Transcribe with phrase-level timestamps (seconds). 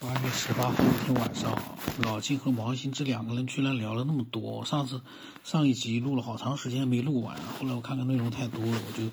[0.00, 1.60] 八月十八号那天晚上，
[2.04, 4.64] 老金和王兴之两个人居然聊了那么多。
[4.64, 5.02] 上次
[5.42, 9.10] 上一集录了好长时间没录完，后来我看看内容太多了，我就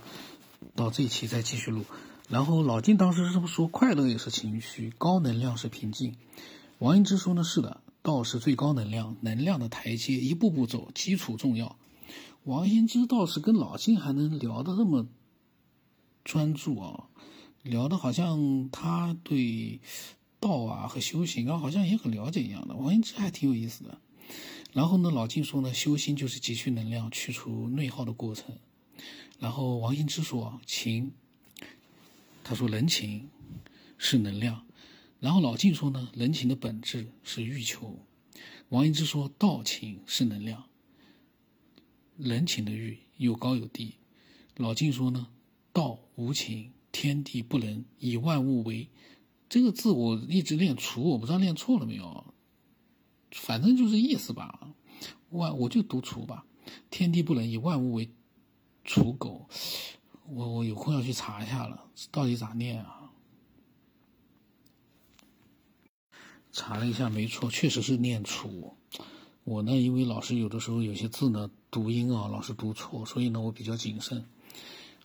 [0.75, 1.85] 到这一期再继续录。
[2.29, 6.17] 然后老金当时是不是说快乐也是情绪，高能量是平静？
[6.77, 11.77] 王兴之说呢，是的，道是最高能量，能量的台阶一步步走，基础重要。
[12.43, 15.07] 王兴之倒是跟老金还能聊得这么
[16.23, 17.05] 专注啊，
[17.63, 19.81] 聊的好像他对。
[20.45, 22.75] 道啊和修行啊，好像也很了解一样的。
[22.75, 23.99] 王羲之还挺有意思的。
[24.73, 28.55] 然后呢，老静说呢，修心就是汲取能量、去除内耗的过程。
[29.39, 31.11] 然后王羲之说情，
[32.43, 33.27] 他说人情
[33.97, 34.63] 是能量。
[35.19, 37.97] 然后老静说呢，人情的本质是欲求。
[38.69, 40.65] 王羲之说道情是能量，
[42.17, 43.95] 人情的欲有高有低。
[44.57, 45.27] 老静说呢，
[45.73, 48.87] 道无情，天地不能以万物为。
[49.55, 52.25] 这个字我一直练除，我不知道练错了没有，
[53.31, 54.67] 反正就是意思吧。
[55.29, 56.45] 万我就读除吧。
[56.89, 58.09] 天地不能以万物为
[58.83, 59.47] 刍狗，
[60.27, 63.09] 我我有空要去查一下了，到底咋念啊？
[66.51, 68.75] 查了一下，没错，确实是念除。
[69.45, 74.25] 我呢，因为老师有的时候有些字呢读音啊，老是读错，所以呢我比较谨慎。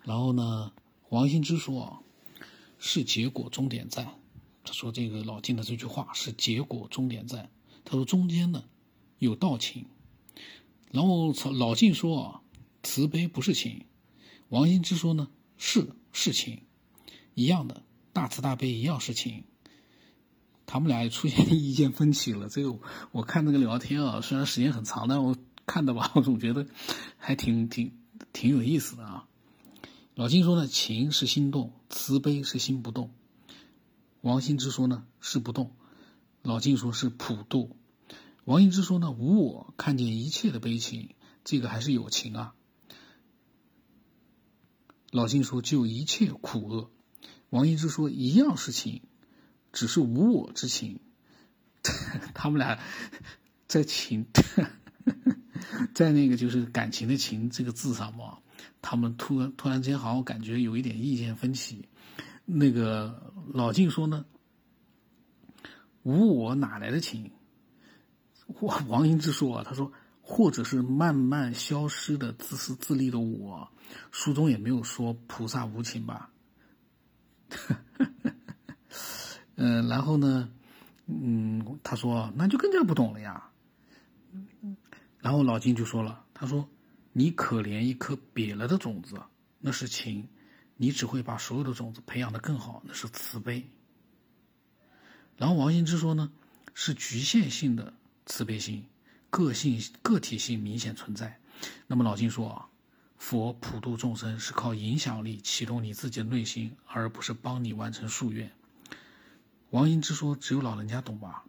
[0.03, 0.73] 然后呢，
[1.09, 2.03] 王羲之说，
[2.81, 4.17] 是结果终点站。
[4.63, 7.51] 他说：“这个老金的这句话是结果终点站。”
[7.85, 8.65] 他说：“中间呢
[9.19, 9.87] 有道情。”
[10.93, 12.41] 然后老金说：“啊，
[12.83, 13.85] 慈悲不是情。”
[14.51, 16.63] 王羲之说：“呢是是情，
[17.35, 19.45] 一样的，大慈大悲一样是情。”
[20.67, 22.49] 他们俩也出现意见分歧了。
[22.49, 22.79] 这个
[23.13, 26.67] 我看那个聊天啊，虽然时间很长，但我看的吧，我总觉得
[27.17, 27.93] 还挺挺
[28.33, 29.27] 挺有意思的啊。
[30.15, 33.11] 老金说呢：“情是心动，慈悲是心不动。”
[34.23, 35.75] 王羲之说呢是不动，
[36.43, 37.77] 老金说是普度。
[38.45, 42.55] 王羲之说呢无我，看见一切的悲情，这个还是有情啊。
[45.11, 46.91] 老金说就一切苦厄。
[47.49, 49.03] 王羲之说一样是情，
[49.73, 51.01] 只是无我之情。
[52.35, 52.79] 他们俩
[53.67, 54.27] 在情，
[55.95, 58.39] 在那个就是感情的情这个字上嘛，
[58.83, 61.89] 他们突然突然间好像感觉有一点意见分歧。
[62.53, 64.25] 那个老晋说呢
[66.03, 67.31] ：“无我哪来的情？”
[68.61, 73.69] 王王羲之说：“啊，他说，或者是慢慢消失的自私自利的我，
[74.11, 76.31] 书中也没有说菩萨无情吧？”
[79.55, 80.51] 嗯， 然后呢，
[81.07, 83.49] 嗯，他说：“那就更加不懂了呀。”
[85.21, 86.69] 然后老金就说了：“他说，
[87.13, 89.23] 你可怜一颗瘪了的种子，
[89.61, 90.27] 那是情。”
[90.83, 93.69] 你只会把所有的种子培养的更好，那是慈悲。
[95.37, 96.33] 然后王羲之说呢，
[96.73, 97.93] 是局限性的
[98.25, 98.87] 慈悲心，
[99.29, 101.39] 个性个体性明显存在。
[101.87, 102.69] 那么老金说啊，
[103.19, 108.51] 佛普度众生是靠影响力启动你自己的内心，而不是帮你完成夙愿。
[109.69, 111.45] 王羲之说，只有老人家懂吧？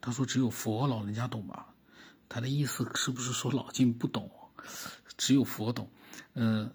[0.00, 1.72] 他说只有佛老人家懂吧？
[2.28, 4.28] 他的意思是不是说老金不懂，
[5.16, 5.88] 只有佛懂？
[6.34, 6.72] 嗯，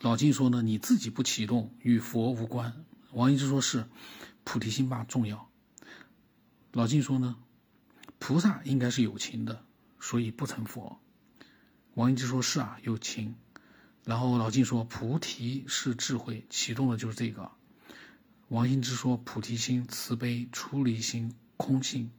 [0.00, 2.84] 老金说呢，你自己不启动，与佛无关。
[3.12, 3.86] 王羲之说是，
[4.44, 5.50] 菩提心吧重要。
[6.72, 7.36] 老金说呢，
[8.18, 9.64] 菩萨应该是有情的，
[9.98, 11.00] 所以不成佛。
[11.94, 13.34] 王羲之说是啊，有情。
[14.04, 17.50] 然后老金说，菩提是智慧，启动的就是这个。
[18.48, 22.10] 王羲之说，菩提心、慈悲、出离心、空性，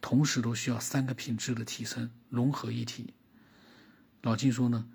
[0.00, 3.14] 同时都需要三个品质的提升，融合一体。
[4.22, 4.86] 老金说呢。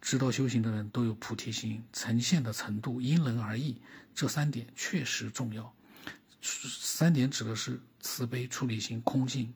[0.00, 3.80] 知道修行的人都有菩提心，呈现的程度因人而异。
[4.14, 5.74] 这三点确实重要。
[6.40, 9.52] 三点指的是慈悲、处理心、空性。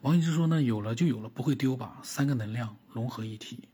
[0.00, 2.00] 王羲之说呢，有了就有了，不会丢吧？
[2.02, 3.68] 三个能量融合一体。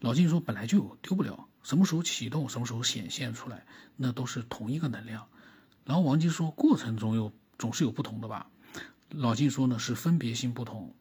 [0.00, 1.48] 老金说本来就有，丢不了。
[1.62, 3.66] 什么时候启动，什么时候显现出来，
[3.96, 5.28] 那都是同一个能量。
[5.84, 8.50] 然后王金说，过程中有总是有不同的吧？
[9.10, 10.94] 老金说呢，是分别心不同。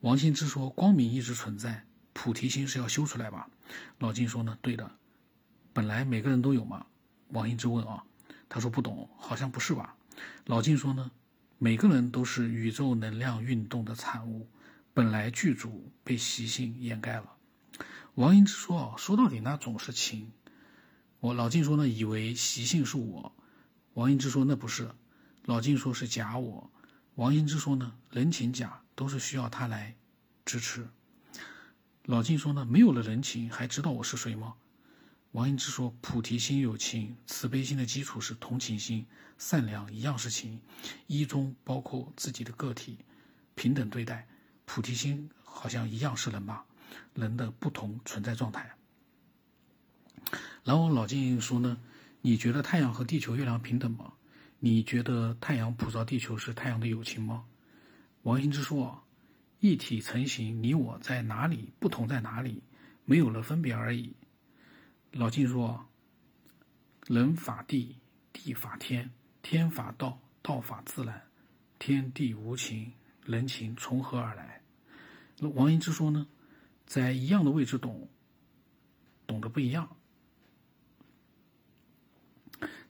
[0.00, 1.84] 王羲之说，光明一直存在。
[2.18, 3.46] 菩提心是要修出来吧？
[3.98, 4.90] 老金说呢，对的，
[5.74, 6.86] 本来每个人都有嘛。
[7.28, 8.02] 王羲之问啊，
[8.48, 9.94] 他说不懂，好像不是吧？
[10.46, 11.10] 老金说呢，
[11.58, 14.48] 每个人都是宇宙能量运动的产物，
[14.94, 17.36] 本来具足，被习性掩盖了。
[18.14, 20.32] 王羲之说啊，说到底那总是情。
[21.20, 23.36] 我老金说呢，以为习性是我。
[23.92, 24.90] 王羲之说那不是。
[25.44, 26.70] 老金说是假我。
[27.16, 29.94] 王羲之说呢，人情假都是需要他来
[30.46, 30.88] 支持。
[32.06, 34.54] 老金说呢，没有了人情，还知道我是谁吗？
[35.32, 39.04] 王英之说：“菩提心有情，慈悲心的基础是同情心，
[39.38, 40.60] 善良一样是情，
[41.08, 42.98] 一中包括自己的个体，
[43.56, 44.28] 平等对待。
[44.66, 46.64] 菩提心好像一样是人吧，
[47.12, 48.70] 人的不同存在状态。”
[50.62, 51.76] 然后老金说呢
[52.22, 54.12] ：“你觉得太阳和地球、月亮平等吗？
[54.60, 57.44] 你觉得太阳普照地球是太阳的友情吗？”
[58.22, 59.02] 王英之说
[59.60, 62.62] ：“一体成型，你我在哪里不同在哪里，
[63.04, 64.14] 没有了分别而已。”
[65.12, 65.86] 老金说
[67.06, 67.96] ：“人法地，
[68.32, 69.10] 地法天，
[69.42, 71.22] 天法道，道法自然，
[71.78, 72.92] 天地无情，
[73.24, 74.60] 人情从何而来？”
[75.38, 76.26] 那王羲之说呢，
[76.84, 78.08] 在一样的位置懂，
[79.26, 79.96] 懂得不一样。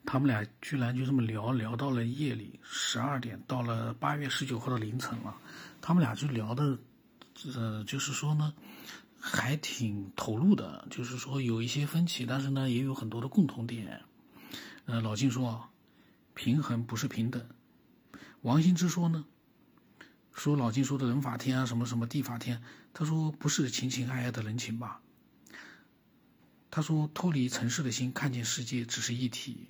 [0.06, 5.36] 他们俩居然就这么聊聊到了夜里十二点，到了八月十九号的凌晨了。
[5.82, 6.78] 他们俩就聊的，
[7.54, 8.54] 呃，就是说呢。
[9.18, 14.02] 还挺投入的，就是说有一些分歧，但是呢也有很多的共同点。
[14.84, 15.68] 呃，老金说，
[16.32, 17.44] 平衡不是平等。
[18.42, 19.24] 王兴之说呢，
[20.32, 22.62] 说老金说的人法天啊，什么什么地法天，
[22.94, 25.00] 他说不是情情爱爱的人情吧？
[26.70, 29.66] 他说脱离尘世的心看见世界只是一体。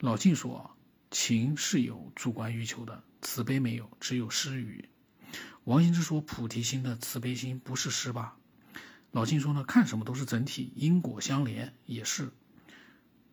[0.00, 0.76] 老晋说，
[1.10, 4.90] 情是有主观欲求的，慈悲没有，只有施予。
[5.64, 8.36] 王羲之说菩提心的慈悲心不是施吧？
[9.10, 12.30] 老金说呢，看什么都是整体，因果相连也是。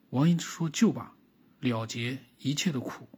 [0.09, 1.13] 王羲之说救吧，
[1.59, 3.09] 了结一切的苦。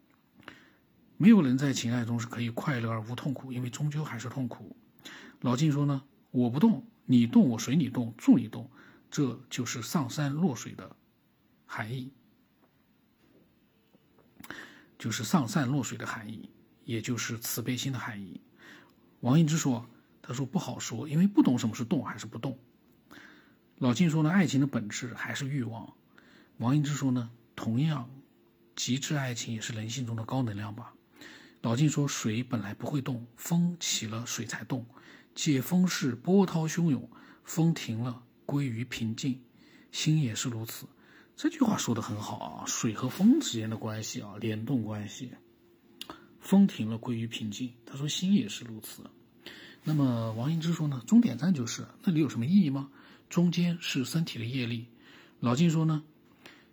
[1.18, 4.76] 没有人在情爱中是可以快乐而无痛苦，因为终究还是痛苦。
[5.42, 8.72] 老金说呢，我不动，你动，我随你动，助你动，
[9.12, 10.96] 这就是上善若水的
[11.68, 12.12] 含义，
[14.98, 16.50] 就是上善若水的含义，
[16.84, 18.42] 也就是慈悲心的含义。
[19.22, 19.86] 王羲之说。
[20.28, 22.58] 他说不好说，因为不懂什么是动还是不动。
[23.78, 25.94] 老晋说呢，爱情的本质还是欲望。
[26.58, 28.10] 王羲之说呢，同样，
[28.76, 30.96] 极致爱情也是人性中的高能量吧。
[31.62, 34.84] 老晋说，水本来不会动，风起了水才动。
[35.36, 37.08] 借风势，波涛汹涌，
[37.44, 39.40] 风停了，归于平静。
[39.92, 40.88] 心也是如此。
[41.38, 45.32] 这句话说的很好啊，水和风之间的关系啊，联动关系。
[46.40, 47.74] 风停了，归于平静。
[47.86, 49.04] 他说，心也是如此。
[49.84, 52.90] 那么王羲之说呢，终点站就是那里有什么意义吗？
[53.30, 54.88] 中间是身体的业力。
[55.42, 56.04] 老静说呢，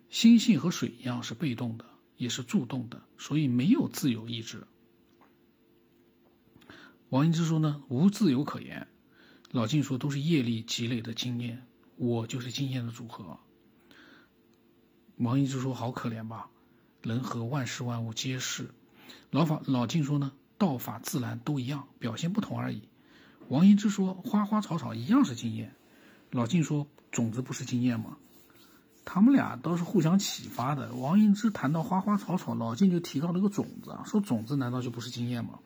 [0.09, 4.65] 心性和水一样是被动的，也是助动的，所以没有自由意志。
[7.09, 8.87] 王羲之说呢，无自由可言。
[9.51, 11.67] 老静说都是业力积累的经验，
[11.97, 13.37] 我就是经验的组合。
[15.23, 16.49] 王一之说好可怜吧，
[17.01, 18.71] 人和万事万物皆是。
[19.31, 22.81] 老法老静说呢，道法自然都一样，表现不同而已。
[23.47, 25.73] 王一之说：“花花草草一样是经验。”
[26.29, 28.17] 老静说：“种子不是经验吗？”
[29.05, 30.93] 他们俩都是互相启发的。
[30.93, 35.59] 王一之谈到花花草草，老静就提到了个种子啊，说：“种子难道就不是经验吗？”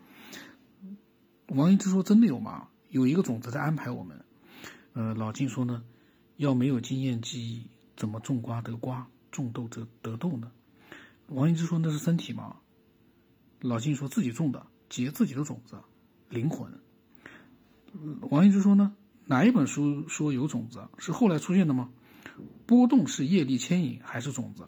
[1.50, 2.68] 王一之说：“真的有吗？
[2.90, 4.24] 有一个种子在安排我们。”
[4.94, 5.84] 呃，老静说呢
[6.38, 10.52] ：“要没有经验记忆，怎么种瓜得瓜，种豆则得豆呢？”
[11.28, 12.58] 王羲之说：“那是身体吗？”
[13.62, 15.80] 老金说自己种的，结自己的种子，
[16.30, 16.72] 灵魂。
[18.30, 18.96] 王羲之说呢，
[19.26, 20.88] 哪一本书说有种子？
[21.00, 21.90] 是后来出现的吗？
[22.68, 24.68] 波动是业力牵引还是种子？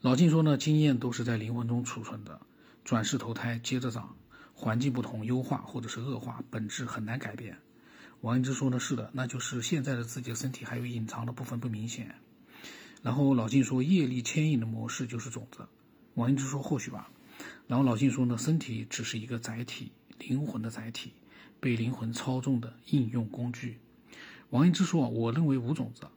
[0.00, 2.40] 老金说呢，经验都是在灵魂中储存的，
[2.84, 4.16] 转世投胎接着长，
[4.54, 7.58] 环境不同优化或者是恶化，本质很难改变。
[8.20, 12.14] 王羲之说呢，是的，那就是现在的自己的身体还有隐藏的部分不明显。
[13.02, 15.66] 然后老晋说，业力牵引的模式就是种子。
[16.14, 17.10] 王羲之说，或许吧。
[17.66, 21.12] 然后老晋说呢，身体只是一个载体，灵魂的载体。
[21.60, 23.78] 被灵魂操纵的应用工具，
[24.50, 26.08] 王羲之说：“我认为无种子。”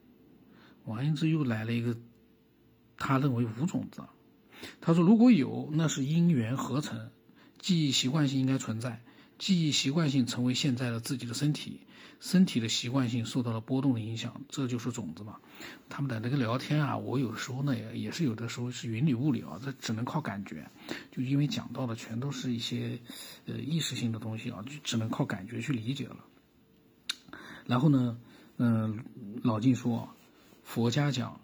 [0.86, 1.96] 王羲之又来了一个，
[2.98, 4.01] 他认为无种子。
[4.82, 7.12] 他说：“如果有，那是因缘合成，
[7.60, 9.04] 记忆习惯性应该存在。
[9.38, 11.82] 记忆习惯性成为现在的自己的身体，
[12.20, 15.38] 身体的习惯性受到了波动的影响，这就是种子嘛。”
[15.89, 20.70] 他们的那个聊天啊，我有时候呢也也是有的时候是云里雾里啊，这只能靠感觉。
[21.12, 23.00] 就因为讲到的全都是一些，
[23.46, 26.18] 呃，意识性的东西啊，就只能靠感觉去理解了。
[27.65, 28.18] 然后呢，
[28.58, 29.06] 嗯，
[29.44, 30.10] 老晋说，
[30.63, 31.39] 佛家讲，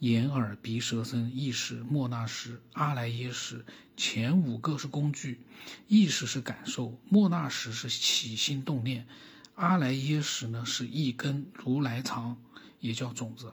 [0.00, 3.64] 眼耳鼻舌身意识莫那识阿赖耶识
[3.96, 5.40] 前五个是工具，
[5.88, 9.08] 意识是感受，莫那识是起心动念，
[9.56, 12.36] 阿赖耶识呢是一根如来藏，
[12.78, 13.52] 也叫种子。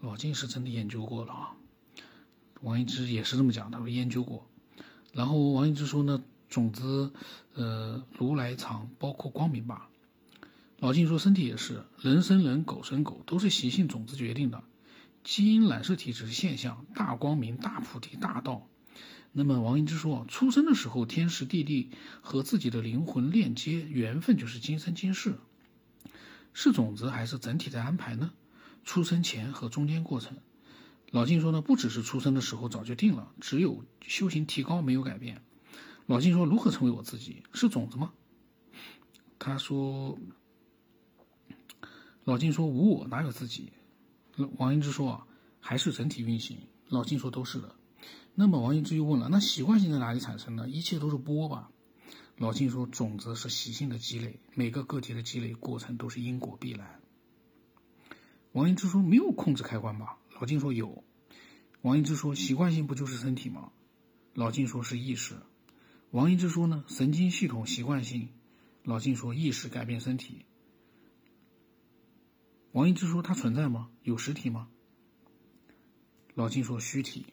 [0.00, 1.52] 老金是真的研究过了啊，
[2.62, 4.50] 王一之也是这么讲，他说研究过。
[5.12, 7.12] 然后王一之说呢，种子，
[7.54, 9.88] 呃，如来藏包括光明吧，
[10.80, 14.64] 老金说身体也是，人生人，狗生狗，都是习性种子决定的。
[15.26, 18.68] 基因染色体只是现象，大光明、大菩提、大道。
[19.32, 21.90] 那么王英之说，出生的时候天时地利
[22.20, 25.34] 和自己的灵魂链接，缘分就是今生今世。
[26.52, 28.32] 是种子还是整体在安排呢？
[28.84, 30.38] 出生前和中间过程，
[31.10, 35.42] 老金说呢，不只是出生的时候早就定了，只有修行提高没有改变。
[36.06, 37.42] 老金说，如何成为我自己？
[37.52, 38.12] 是种子吗？
[39.40, 40.16] 他说，
[42.22, 43.72] 老金说无我哪有自己？
[44.58, 45.26] 王英之说啊
[45.60, 46.58] 还是整体运行。
[46.88, 47.74] 老金说都是的。
[48.34, 50.68] 那么王英之又问了，那习惯性在哪里产生呢？
[50.68, 51.70] 一切都是波吧？
[52.36, 57.00] 老金说：“种子是习性的积累，每个个体的积累过程都是因果必然。”
[58.52, 61.02] 王英之说：“没有控制开关吧？”老金说：“有。”
[61.80, 63.72] 王英之说：“习惯性不就是身体吗？”
[64.34, 65.36] 老金说：“是意识。”
[66.12, 66.84] 王英之说：“呢？
[66.88, 68.28] 神经系统习惯性。”
[68.84, 70.44] 老金说：“意识改变身体。”
[72.76, 73.88] 王一之说：“它存在吗？
[74.02, 74.68] 有实体吗？”
[76.36, 77.24] 老金说：“虚体。”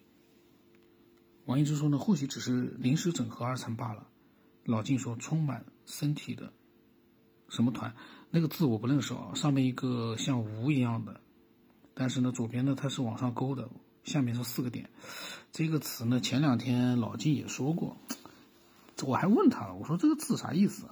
[1.43, 1.97] 王一之说：“呢？
[1.97, 4.07] 或许只是临时整合而成罢了。”
[4.63, 6.53] 老金说：“充满身体的
[7.49, 7.93] 什么团？
[8.29, 9.33] 那个字我不认识啊。
[9.35, 11.19] 上面一个像无一样的，
[11.93, 13.69] 但是呢，左边呢它是往上勾的，
[14.05, 14.89] 下面是四个点。
[15.51, 17.97] 这个词呢，前两天老金也说过，
[19.05, 20.89] 我还问他了，我说这个字啥意思？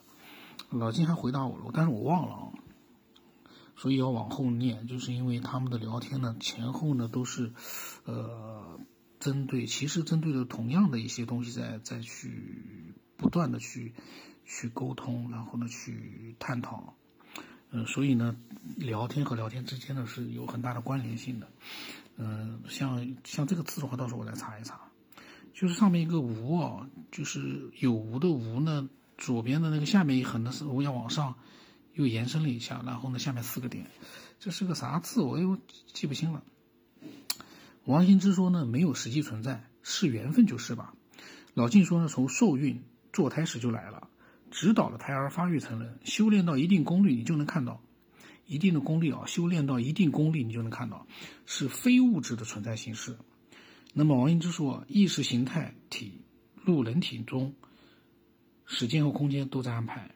[0.71, 2.51] 老金还回答我了，但是我忘了啊。
[3.81, 7.51] 所以要往后念，就是因为他们的聊天呢，前后呢都是，
[8.05, 8.79] 呃，
[9.19, 13.93] 针对，其实针对的同样的一些东西在在去。”不断的去
[14.45, 16.95] 去沟通，然后呢去探讨，
[17.69, 18.35] 嗯，所以呢，
[18.77, 21.47] 聊天和聊天之间呢是有很大的关联性的，
[22.17, 24.89] 嗯，像像这个字的话，到时候我来查一查，
[25.53, 31.35] 就是上面一个无哦，就是有无的无呢，左边的那个下面一横的是我要往上
[31.93, 33.87] 又延伸了一下，然后呢下面四个点，
[34.39, 35.21] 这是个啥字？
[35.21, 35.57] 我又
[35.93, 36.43] 记不清了。
[37.85, 40.93] 王心之说呢，没有实际存在，是缘分就是吧？
[41.53, 42.83] 老静说呢，从受孕。
[43.13, 44.07] 坐胎时就来了，
[44.51, 45.99] 指导了胎儿发育成人。
[46.05, 47.81] 修炼到一定功力，你就能看到
[48.45, 49.25] 一定的功力啊。
[49.25, 51.05] 修炼到一定功力，你就能看到
[51.45, 53.17] 是非物质的存在形式。
[53.91, 56.21] 那么王英之说，意识形态体
[56.63, 57.53] 入人体中，
[58.65, 60.15] 时间和空间都在安排。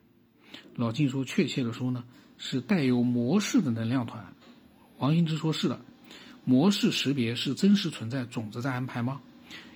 [0.76, 2.04] 老静说，确切的说呢，
[2.38, 4.34] 是带有模式的能量团。
[4.98, 5.80] 王英之说，是的，
[6.44, 9.22] 模式识别是真实存在，种子在安排吗？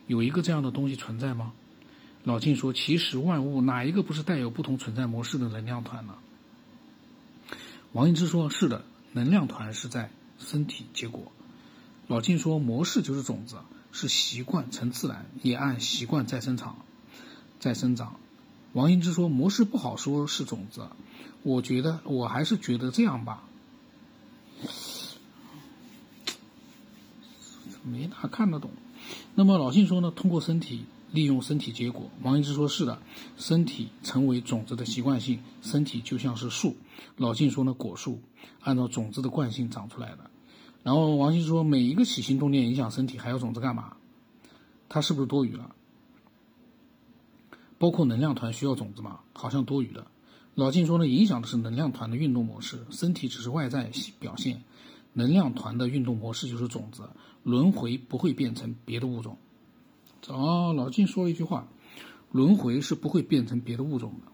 [0.07, 1.53] 有一个这样的东西存在吗？
[2.23, 6.15] 老静说：“其实万物哪一个不是带有不同存在模式的能量团呢？”
[7.93, 8.83] 王英之说：“是的，
[9.13, 11.31] 能量团是在身体结果。”
[12.07, 13.57] 老静说：“模式就是种子，
[13.91, 16.77] 是习惯成自然，也按习惯在生长，
[17.59, 18.19] 在生长。”
[18.73, 20.87] 王英之说：“模式不好说是种子，
[21.43, 23.43] 我觉得我还是觉得这样吧，
[27.83, 28.71] 没大看得懂。”
[29.35, 30.11] 那么老静说呢？
[30.11, 30.85] 通过身体。
[31.11, 33.01] 利用身体结果，王羲之说：“是的，
[33.35, 36.77] 身体成为种子的习惯性，身体就像是树。”
[37.17, 38.21] 老静说：“呢，果树
[38.61, 40.29] 按照种子的惯性长出来的。”
[40.85, 43.93] 然后王羲之说：“每一个起心动念影响身体，还要种子干嘛？
[44.87, 45.75] 它是不是多余了？
[47.79, 49.21] 包括能量团需要种子吗？
[49.33, 50.05] 好像多余的。”
[50.55, 54.61] 老静说：“呢，影响的是能量团的运动模式，身体只是外在表现，
[55.13, 57.09] 能量团的运动模式就是种子，
[57.43, 59.37] 轮回不会变成别的物种。”
[60.27, 61.67] 哦，老金说了一句话
[62.31, 64.31] ：“轮回是不会变成别的物种的。”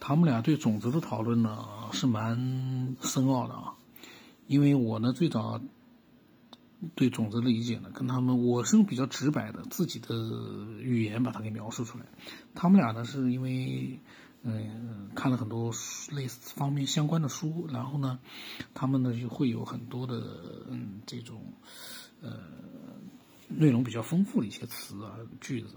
[0.00, 3.74] 他们俩对种子的讨论呢是蛮深奥的啊，
[4.48, 5.60] 因为我呢最早
[6.94, 10.14] 对种子的理解呢跟他们我是用比较直白的自己的
[10.80, 12.04] 语言把它给描述出来，
[12.54, 13.98] 他们俩呢是因为
[14.42, 15.72] 嗯看了很多
[16.12, 18.18] 类似方面相关的书，然后呢
[18.74, 21.42] 他们呢就会有很多的嗯这种
[22.20, 22.38] 呃。
[23.46, 25.76] 内容比较丰富的一些词啊句子，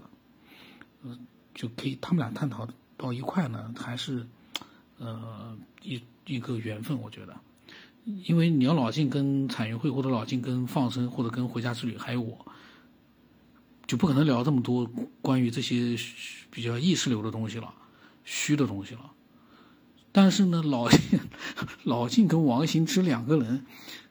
[1.02, 4.26] 嗯，就可以他们俩探讨到一块呢，还是
[4.96, 7.38] 呃一一个缘分，我觉得，
[8.24, 12.46] 因为你要老静跟彩云会，或者老静跟放生，或者跟回家之旅，还有我，
[13.86, 15.96] 就不可能聊这么多关于这些
[16.50, 17.72] 比较意识流的东西了，
[18.24, 19.12] 虚的东西了。
[20.10, 20.88] 但是呢，老
[21.84, 23.66] 老静跟王行之两个人。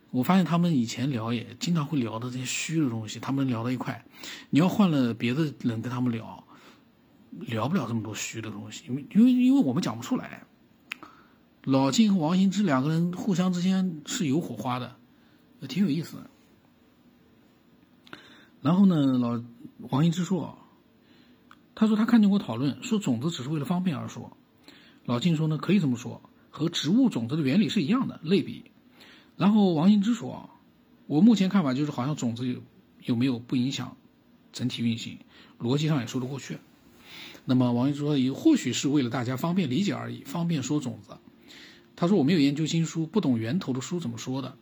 [0.10, 4.06] 我发现他们以前聊也经常会聊的这些虚的东西，他们聊到一块。
[4.52, 6.48] 你要换了别的人跟他们聊，
[7.42, 10.47] 聊不了这么多虚的东西，因为因为因为我们讲不出来。
[11.70, 14.96] 老金和王兴之两个人互相之间是有火花的，
[15.68, 16.30] 挺有意思的。
[18.62, 19.44] 然后呢，老
[19.90, 20.58] 王兴之说，
[21.76, 24.38] 他说他看见过讨论，说种子只是为了方便而说。
[25.04, 26.22] 老金说呢，可以这么说，
[26.52, 28.72] 和植物种子的原理是一样的类比。
[29.36, 30.50] 然后王兴之说，
[31.06, 32.62] 我目前看法就是好像种子有
[33.04, 33.98] 有没有不影响
[34.54, 35.20] 整体运行，
[35.60, 36.60] 逻辑上也说得过去。
[37.44, 41.18] 那么王羲之说，也或许是为了大家方便理解而已，方便说种子。
[41.98, 44.56] 他说我没有研究新书，不懂源头的书怎么说的。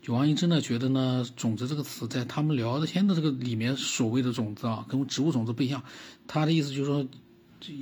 [0.00, 5.82] 九王羲之呢，觉得呢，种子这个词在他们聊的天的这个里面所谓的种子啊，跟植物种子不一样。
[6.28, 7.06] 他的意思就是说，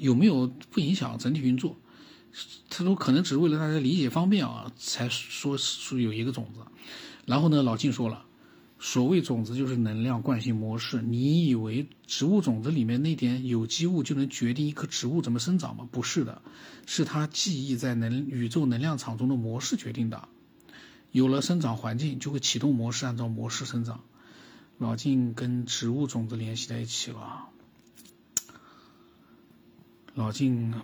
[0.01, 1.77] 有没有不影响整体运作？
[2.71, 6.61] 他说可能只是为了大家理解方便啊，才说说有一个种子。
[7.27, 8.25] 然后呢，老静说了，
[8.85, 11.01] 所谓种子就是能量惯性模式。
[11.01, 15.89] 你以为植物种子里面那点有机物就能决定一棵植物怎么生长吗？
[15.93, 16.43] 不是的，
[16.85, 20.29] 是它记忆在能宇宙能量场中的模式决定的。
[21.13, 24.01] 有了生长环境，就会启动模式，按照模式生长。
[24.79, 27.51] 老静跟植物种子联系在一起了。
[30.17, 30.75] 老静，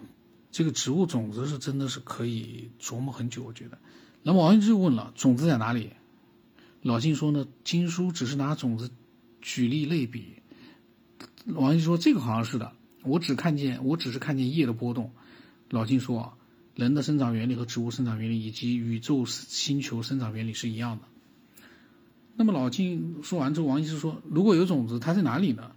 [0.52, 3.76] 这个植物种子是真的是可以琢磨很久，我觉得。
[4.22, 5.94] 那么王羲之问了：种子在哪里？
[6.82, 8.90] 老晋说呢，经书只是拿种子
[9.40, 10.42] 举例类比。
[11.46, 15.12] 王羲之说这个好像是的，我只看见，我只是看见叶的波动。
[15.70, 16.34] 老金说。
[16.78, 21.04] 人的生长原理和植物生长原理以及宇宙星球生长原理是一样的。
[22.36, 25.72] 那么老金说完之后，王羲之说：“如果有种子，它在哪里呢？”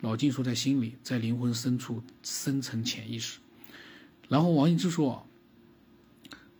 [0.00, 3.40] 老金说：“在心里，在灵魂深处，深层潜意识。”
[4.30, 5.26] 然后王一之说：“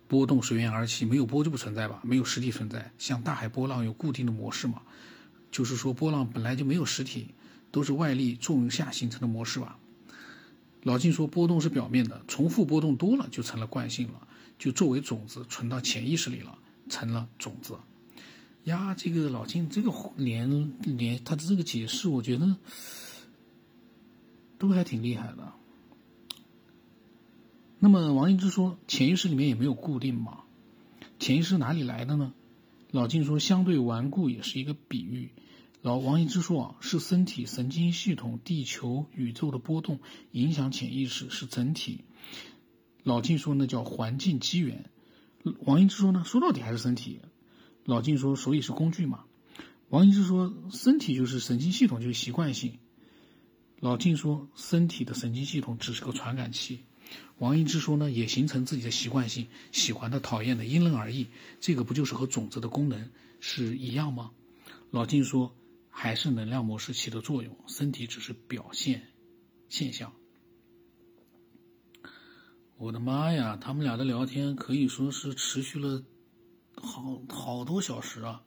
[0.07, 1.99] 波动随缘而起，没有波就不存在吧？
[2.03, 4.81] 没有实体存在，像大海波浪有固定的模式嘛？
[5.51, 7.29] 就是说，波浪本来就没有实体，
[7.71, 9.79] 都是外力作用下形成的模式吧？”
[10.83, 14.27] 老金说，波动是表面的，重复波动多了就成了惯性了，
[14.59, 16.57] 就作为种子存到潜意识里了，
[16.89, 17.75] 成了种子。
[18.65, 22.55] 呀，这个老金这个连连他的这个解释，我觉得
[24.59, 25.53] 都还挺厉害的。
[27.85, 30.39] 那么王一之说，潜意识里面也没有固定嘛？
[31.19, 32.33] 潜意识哪里来的呢？
[32.89, 35.29] 老静说，相对顽固也是一个比喻。
[35.83, 39.99] 老王一之说啊，是身体、神经系统、地球、宇宙的波动
[40.31, 42.05] 影响潜意识，是整体。
[43.03, 44.89] 老静说那叫环境机缘。
[45.59, 47.19] 王一之说呢，说到底还是身体。
[47.83, 49.25] 老静说，所以是工具嘛。
[49.89, 52.79] 王一之说，身体就是神经系统，就是习惯性。
[53.79, 56.79] 老静说，身体的神经系统只是个传感器。
[57.37, 61.27] 王羲之说呢，也形成自己的习惯性，喜欢的、讨厌的，因人而异。
[61.59, 64.31] 这个不就是和种子的功能是一样吗？
[64.91, 65.55] 老晋说。
[65.97, 69.03] 还是能量模式起的作用，身体只是表现
[69.69, 70.11] 现象。
[72.75, 76.03] 我的妈呀，他们俩的聊天可以说是持续了
[76.75, 78.43] 好好多小时啊！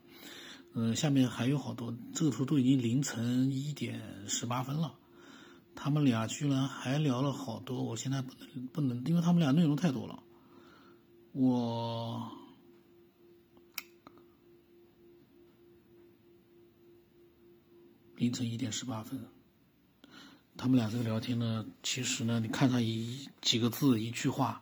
[0.75, 4.98] 嗯，下面还有好多，这个时候都已经凌晨一点十八分了，
[5.81, 10.21] 他们俩居然还聊了好多，我现在不能不能，因为他们俩内容太多了，
[11.31, 12.29] 我。
[18.17, 19.25] 凌晨一点十八分，
[20.57, 24.61] 他们俩这个聊天呢，其实呢，你看上一几个字一句话，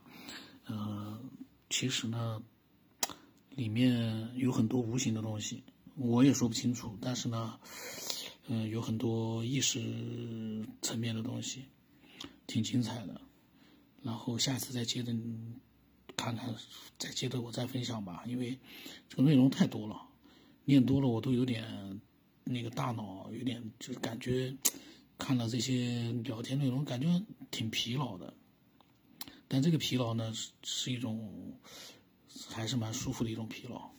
[0.68, 1.20] 呃，
[1.68, 2.40] 其实呢，
[3.50, 5.64] 里面有很多无形的东西，
[5.96, 6.96] 我也说不清楚。
[7.02, 7.60] 但是呢，
[8.48, 9.80] 嗯，有很多意识
[10.82, 11.66] 层面的东西，
[12.48, 13.22] 挺精彩的。
[14.02, 15.14] 然后下次再接着
[16.16, 16.56] 看看，
[16.98, 18.58] 再接着我再分享吧，因为
[19.10, 20.02] 这个内容太多了，
[20.66, 22.02] 念多了我都有点。
[22.50, 24.56] 那个大脑有点就是感觉，
[25.18, 28.34] 看了这些聊天内容，感觉挺疲劳的。
[29.50, 31.60] 但这个疲劳呢，是是一种
[32.48, 33.92] 还是蛮舒服的一种疲劳。